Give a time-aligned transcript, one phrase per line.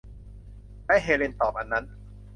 [0.85, 1.85] และเฮเลนตอบ อันนั้น